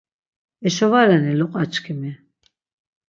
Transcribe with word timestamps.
Eşo 0.67 0.87
va 0.91 1.01
reni 1.07 1.33
loqaçkimi? 1.39 2.11